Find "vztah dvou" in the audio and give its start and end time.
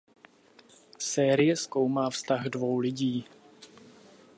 2.09-2.79